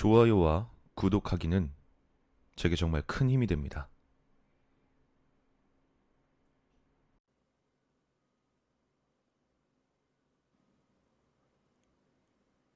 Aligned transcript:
좋아요와 0.00 0.70
구독하기는 0.94 1.74
제게 2.56 2.74
정말 2.74 3.02
큰 3.02 3.28
힘이 3.28 3.46
됩니다. 3.46 3.90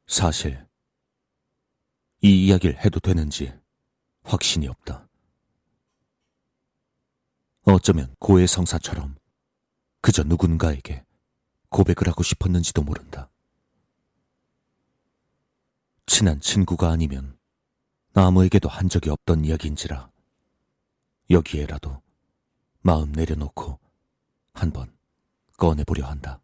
사실 0.07 0.69
이 2.21 2.45
이야기를 2.45 2.85
해도 2.85 3.01
되는지 3.01 3.59
확신이 4.23 4.69
없다. 4.69 5.09
어쩌면 7.63 8.15
고해성사처럼 8.19 9.17
그저 10.03 10.25
누군가에게 10.25 11.07
고백을 11.71 12.07
하고 12.07 12.23
싶었는지도 12.23 12.83
모른다. 12.83 13.31
친한 16.07 16.41
친구가 16.41 16.91
아니면 16.91 17.37
아무에게도 18.15 18.69
한 18.69 18.89
적이 18.89 19.11
없던 19.11 19.45
이야기인지라 19.45 20.11
여기에라도 21.31 22.03
마음 22.83 23.13
내려놓고 23.13 23.79
한번 24.53 24.95
꺼내보려 25.57 26.07
한다. 26.07 26.41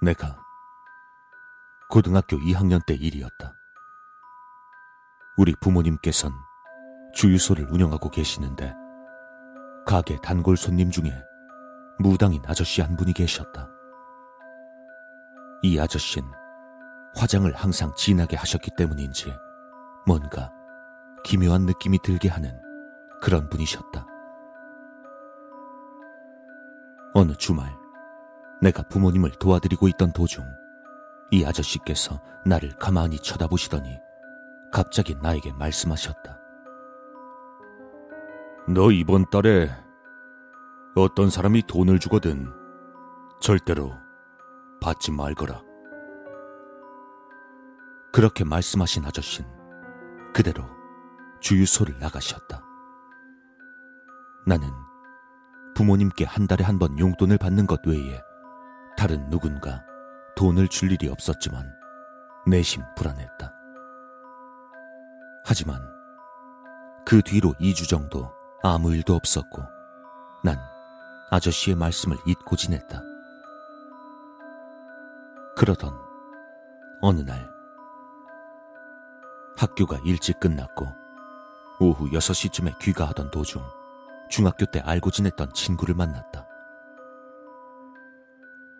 내가 0.00 0.38
고등학교 1.90 2.36
2학년 2.38 2.84
때 2.86 2.94
일이었다. 2.94 3.54
우리 5.36 5.54
부모님께선 5.60 6.32
주유소를 7.14 7.70
운영하고 7.70 8.10
계시는데 8.10 8.72
가게 9.86 10.16
단골 10.20 10.56
손님 10.56 10.90
중에 10.90 11.12
무당인 11.98 12.42
아저씨 12.46 12.80
한 12.80 12.96
분이 12.96 13.12
계셨다. 13.12 13.68
이 15.62 15.78
아저씨는 15.78 16.30
화장을 17.16 17.52
항상 17.54 17.92
진하게 17.96 18.36
하셨기 18.36 18.70
때문인지 18.76 19.34
뭔가 20.06 20.52
기묘한 21.24 21.62
느낌이 21.62 21.98
들게 22.02 22.28
하는 22.28 22.60
그런 23.20 23.48
분이셨다. 23.48 24.06
어느 27.14 27.32
주말 27.32 27.74
내가 28.62 28.82
부모님을 28.84 29.32
도와드리고 29.32 29.88
있던 29.88 30.12
도중 30.12 30.44
이 31.30 31.44
아저씨께서 31.44 32.20
나를 32.44 32.76
가만히 32.76 33.18
쳐다보시더니 33.18 33.98
갑자기 34.70 35.16
나에게 35.20 35.52
말씀하셨다. 35.52 36.38
너 38.68 38.92
이번 38.92 39.28
달에 39.30 39.70
어떤 41.02 41.30
사람이 41.30 41.62
돈을 41.66 41.98
주거든 41.98 42.52
절대로 43.40 43.92
받지 44.80 45.12
말거라. 45.12 45.62
그렇게 48.12 48.44
말씀하신 48.44 49.04
아저씨는 49.04 49.48
그대로 50.32 50.64
주유소를 51.40 51.98
나가셨다. 51.98 52.62
나는 54.46 54.68
부모님께 55.74 56.24
한 56.24 56.46
달에 56.46 56.64
한 56.64 56.78
번 56.78 56.98
용돈을 56.98 57.38
받는 57.38 57.66
것 57.66 57.86
외에 57.86 58.20
다른 58.96 59.28
누군가 59.30 59.84
돈을 60.36 60.68
줄 60.68 60.90
일이 60.90 61.08
없었지만 61.08 61.70
내심 62.46 62.82
불안했다. 62.96 63.52
하지만 65.44 65.80
그 67.04 67.22
뒤로 67.22 67.52
2주 67.60 67.88
정도 67.88 68.32
아무 68.62 68.92
일도 68.92 69.14
없었고 69.14 69.62
난 70.42 70.56
아저씨의 71.30 71.76
말씀을 71.76 72.16
잊고 72.26 72.56
지냈다. 72.56 73.02
그러던 75.56 75.92
어느 77.00 77.20
날 77.20 77.48
학교가 79.56 79.98
일찍 80.04 80.38
끝났고 80.40 80.86
오후 81.80 82.10
6시쯤에 82.10 82.78
귀가하던 82.78 83.30
도중 83.30 83.62
중학교 84.30 84.66
때 84.66 84.80
알고 84.80 85.10
지냈던 85.10 85.52
친구를 85.52 85.94
만났다. 85.94 86.46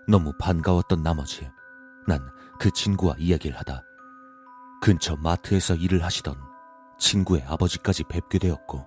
너무 0.07 0.33
반가웠던 0.39 1.03
나머지 1.03 1.51
난 2.07 2.39
그 2.59 2.73
친구와 2.73 3.15
이야기를 3.19 3.57
하다 3.57 3.85
근처 4.83 5.17
마트에서 5.17 5.75
일을 5.75 6.03
하시던 6.05 6.37
친구의 6.99 7.45
아버지까지 7.45 8.05
뵙게 8.05 8.39
되었고 8.39 8.85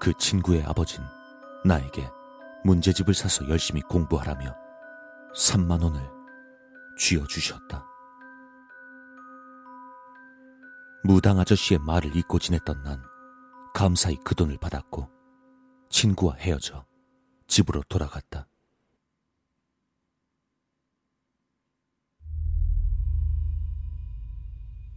그 0.00 0.12
친구의 0.14 0.64
아버진 0.64 1.04
나에게 1.64 2.10
문제집을 2.66 3.14
사서 3.14 3.48
열심히 3.48 3.80
공부하라며 3.82 4.54
3만 5.36 5.82
원을 5.82 6.02
쥐어 6.98 7.24
주셨다. 7.26 7.86
무당 11.04 11.38
아저씨의 11.38 11.78
말을 11.78 12.16
잊고 12.16 12.40
지냈던 12.40 12.82
난 12.82 13.00
감사히 13.72 14.16
그 14.24 14.34
돈을 14.34 14.58
받았고 14.58 15.08
친구와 15.88 16.34
헤어져 16.34 16.84
집으로 17.46 17.82
돌아갔다. 17.88 18.48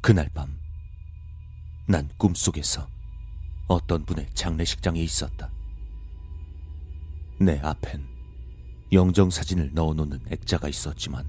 그날 0.01 0.27
밤, 0.33 0.59
난 1.87 2.09
꿈속에서 2.17 2.87
어떤 3.67 4.03
분의 4.05 4.33
장례식장에 4.33 4.99
있었다. 5.01 5.58
내 7.41 7.57
앞엔 7.59 8.05
영정 8.91 9.29
사진을 9.29 9.71
넣어놓는 9.73 10.25
액자가 10.29 10.67
있었지만 10.67 11.25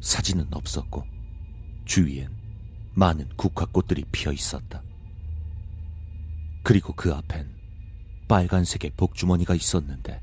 사진은 0.00 0.48
없었고 0.50 1.06
주위엔 1.84 2.34
많은 2.94 3.28
국화꽃들이 3.36 4.06
피어 4.10 4.32
있었다. 4.32 4.82
그리고 6.62 6.94
그 6.94 7.12
앞엔 7.12 7.54
빨간색의 8.28 8.92
복주머니가 8.96 9.54
있었는데 9.54 10.22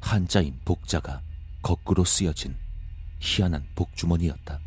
한자인 0.00 0.58
복자가 0.64 1.20
거꾸로 1.60 2.02
쓰여진 2.02 2.56
희한한 3.20 3.68
복주머니였다. 3.74 4.58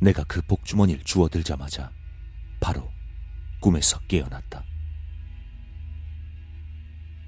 내가 0.00 0.22
그 0.24 0.40
복주머니를 0.42 1.02
주워들자마자 1.02 1.90
바로 2.60 2.88
꿈에서 3.60 3.98
깨어났다. 4.06 4.73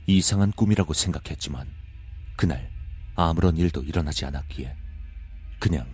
이상한 0.07 0.53
꿈이라고 0.53 0.93
생각했지만 0.93 1.69
그날 2.37 2.71
아무런 3.17 3.57
일도 3.57 3.83
일어나지 3.83 4.25
않았기에 4.25 4.77
그냥 5.59 5.93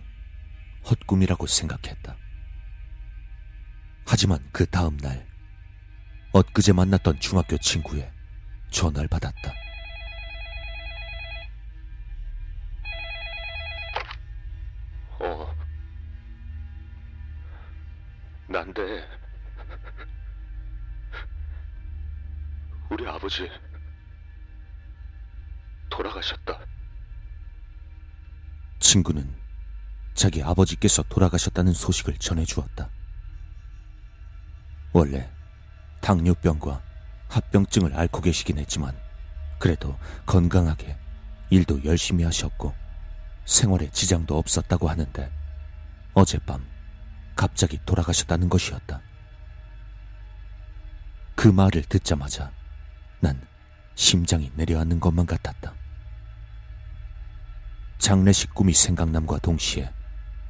헛꿈이라고 0.85 1.47
생각했다. 1.47 2.15
하지만 4.05 4.39
그 4.51 4.65
다음 4.67 4.97
날 4.97 5.25
엊그제 6.33 6.73
만났던 6.73 7.19
중학교 7.19 7.57
친구의 7.57 8.11
전화를 8.69 9.07
받았다. 9.07 9.53
어, 15.19 15.55
난데 18.47 19.07
우리 22.91 23.07
아버지 23.07 23.49
돌아가셨다. 25.93 26.59
친구는 28.79 29.31
자기 30.15 30.41
아버지께서 30.41 31.03
돌아가셨다는 31.03 31.73
소식을 31.73 32.17
전해주었다. 32.17 32.89
원래 34.91 35.29
당뇨병과 36.01 36.81
합병증을 37.29 37.95
앓고 37.95 38.21
계시긴 38.21 38.57
했지만 38.57 38.95
그래도 39.59 39.97
건강하게 40.25 40.97
일도 41.49 41.83
열심히 41.85 42.23
하셨고 42.23 42.73
생활에 43.45 43.89
지장도 43.89 44.37
없었다고 44.37 44.89
하는데 44.89 45.31
어젯밤 46.13 46.65
갑자기 47.35 47.79
돌아가셨다는 47.85 48.49
것이었다. 48.49 49.01
그 51.35 51.47
말을 51.47 51.83
듣자마자 51.83 52.51
난 53.19 53.39
심장이 53.95 54.51
내려앉는 54.55 54.99
것만 54.99 55.25
같았다. 55.25 55.73
장례식 58.03 58.53
꿈이 58.53 58.73
생각남과 58.73 59.39
동시에 59.39 59.89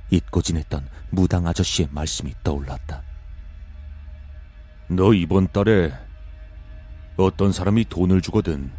잊고 0.10 0.42
지냈던 0.42 0.90
무당 1.12 1.46
아저씨의 1.46 1.88
말씀이 1.92 2.34
떠올랐다. 2.44 3.04
너 4.88 5.14
이번 5.14 5.48
달에 5.52 5.94
어떤 7.16 7.52
사람이 7.52 7.86
돈을 7.90 8.22
주거든 8.22 8.72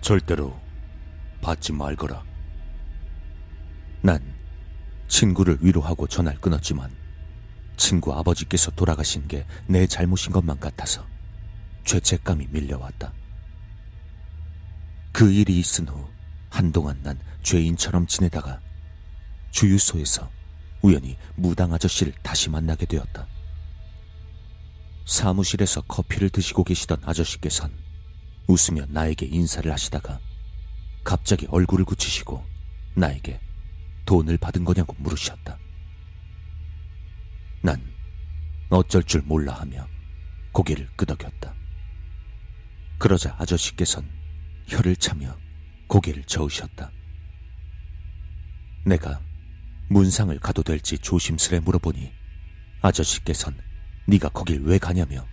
절대로 0.00 0.58
받지 1.42 1.74
말거라. 1.74 2.24
난 4.00 4.18
친구를 5.06 5.58
위로하고 5.60 6.06
전화를 6.06 6.40
끊었지만 6.40 6.90
친구 7.76 8.14
아버지께서 8.14 8.70
돌아가신 8.70 9.28
게 9.28 9.46
내 9.66 9.86
잘못인 9.86 10.32
것만 10.32 10.58
같아서 10.60 11.04
죄책감이 11.84 12.46
밀려왔다. 12.52 13.12
그 15.12 15.30
일이 15.30 15.58
있은 15.58 15.88
후 15.88 16.08
한동안 16.52 17.02
난 17.02 17.18
죄인처럼 17.42 18.06
지내다가 18.06 18.60
주유소에서 19.52 20.30
우연히 20.82 21.16
무당 21.34 21.72
아저씨를 21.72 22.12
다시 22.22 22.50
만나게 22.50 22.84
되었다. 22.84 23.26
사무실에서 25.06 25.80
커피를 25.82 26.28
드시고 26.28 26.64
계시던 26.64 27.00
아저씨께선 27.04 27.72
웃으며 28.46 28.84
나에게 28.88 29.26
인사를 29.26 29.72
하시다가 29.72 30.20
갑자기 31.02 31.46
얼굴을 31.50 31.86
굳히시고 31.86 32.44
나에게 32.96 33.40
돈을 34.04 34.36
받은 34.36 34.64
거냐고 34.64 34.94
물으셨다. 34.98 35.58
난 37.62 37.82
어쩔 38.68 39.02
줄 39.02 39.22
몰라 39.22 39.54
하며 39.54 39.88
고개를 40.52 40.88
끄덕였다. 40.96 41.54
그러자 42.98 43.36
아저씨께선 43.38 44.06
혀를 44.66 44.96
차며 44.96 45.41
고개를 45.92 46.24
저으셨다. 46.24 46.90
내가 48.86 49.20
문상을 49.90 50.38
가도 50.40 50.62
될지 50.62 50.96
조심스레 50.96 51.60
물어보니 51.60 52.10
아저씨께선 52.80 53.60
네가 54.06 54.30
거길 54.30 54.62
왜 54.62 54.78
가냐며 54.78 55.28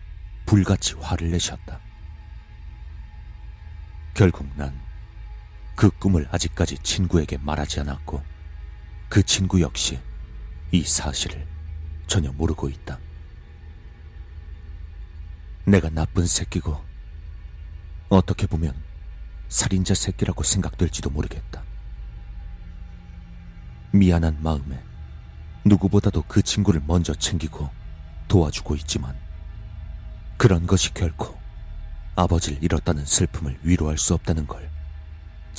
불같이 0.45 0.95
화를 0.95 1.31
내셨다. 1.31 1.79
결국 4.13 4.45
난 4.57 4.89
그 5.79 5.89
꿈을 5.91 6.27
아직까지 6.29 6.77
친구에게 6.79 7.37
말하지 7.37 7.79
않았고 7.79 8.21
그 9.07 9.23
친구 9.23 9.61
역시 9.61 9.97
이 10.73 10.83
사실을 10.83 11.47
전혀 12.05 12.33
모르고 12.33 12.67
있다. 12.67 12.99
내가 15.63 15.89
나쁜 15.89 16.25
새끼고 16.25 16.83
어떻게 18.09 18.45
보면 18.45 18.88
살인자 19.49 19.93
새끼라고 19.93 20.43
생각될지도 20.43 21.09
모르겠다. 21.09 21.63
미안한 23.91 24.41
마음에 24.41 24.81
누구보다도 25.65 26.23
그 26.27 26.41
친구를 26.41 26.81
먼저 26.87 27.13
챙기고 27.13 27.69
도와주고 28.29 28.75
있지만 28.77 29.17
그런 30.37 30.65
것이 30.65 30.93
결코 30.93 31.37
아버지를 32.15 32.63
잃었다는 32.63 33.05
슬픔을 33.05 33.59
위로할 33.63 33.97
수 33.97 34.13
없다는 34.13 34.47
걸 34.47 34.69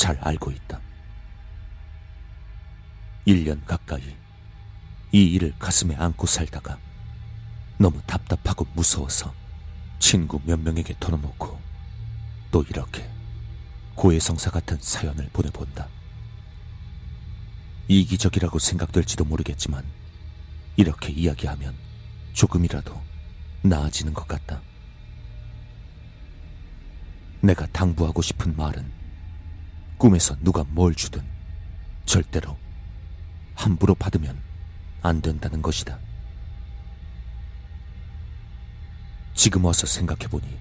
잘 0.00 0.16
알고 0.22 0.50
있다. 0.50 0.81
1년 3.26 3.62
가까이 3.66 4.16
이 5.12 5.25
일을 5.34 5.52
가슴에 5.58 5.94
안고 5.94 6.26
살다가 6.26 6.78
너무 7.76 8.00
답답하고 8.06 8.66
무서워서 8.72 9.34
친구 9.98 10.40
몇 10.46 10.58
명에게 10.58 10.94
털어놓고 10.98 11.60
또 12.50 12.62
이렇게 12.62 13.10
고해성사 14.00 14.50
같은 14.50 14.79
사연을 14.81 15.29
보내본다. 15.31 15.87
이기적이라고 17.87 18.58
생각될지도 18.58 19.26
모르겠지만 19.26 19.85
이렇게 20.76 21.12
이야기하면 21.12 21.75
조금이라도 22.32 22.99
나아지는 23.61 24.14
것 24.14 24.26
같다. 24.26 24.62
내가 27.43 27.67
당부하고 27.67 28.23
싶은 28.23 28.56
말은 28.56 28.91
꿈에서 29.99 30.35
누가 30.41 30.64
뭘 30.64 30.94
주든 30.94 31.23
절대로 32.06 32.56
함부로 33.55 33.94
받으면 33.94 34.41
안 35.02 35.20
된다는 35.20 35.61
것이다. 35.61 35.99
지금 39.35 39.67
와서 39.67 39.87
생각해보니 39.87 40.58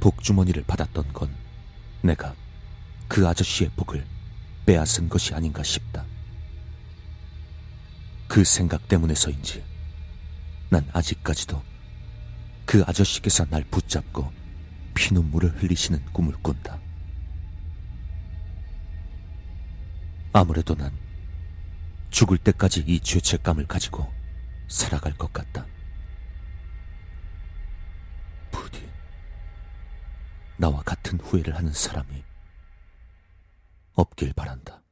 복주머니를 0.00 0.64
받았던 0.64 1.12
건 1.12 1.28
내가 2.00 2.34
그 3.08 3.26
아저씨의 3.26 3.70
복을 3.76 4.04
빼앗은 4.66 5.08
것이 5.08 5.34
아닌가 5.34 5.62
싶다. 5.62 6.04
그 8.26 8.42
생각 8.44 8.88
때문에서인지 8.88 9.62
난 10.70 10.88
아직까지도 10.92 11.62
그 12.64 12.82
아저씨께서 12.86 13.44
날 13.44 13.62
붙잡고 13.70 14.32
피눈물을 14.94 15.62
흘리시는 15.62 16.04
꿈을 16.12 16.34
꾼다. 16.42 16.80
아무래도 20.32 20.74
난 20.74 20.90
죽을 22.10 22.38
때까지 22.38 22.84
이 22.86 22.98
죄책감을 23.00 23.66
가지고 23.66 24.12
살아갈 24.68 25.12
것 25.16 25.32
같다. 25.32 25.66
부디 28.50 28.88
나와 30.56 30.82
같은 30.82 31.20
후회를 31.20 31.54
하는 31.56 31.72
사람이 31.72 32.24
없길 33.94 34.32
바란다. 34.34 34.83